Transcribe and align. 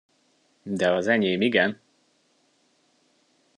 De 0.63 0.91
az 0.91 1.07
enyém 1.07 1.41
igen! 1.41 1.79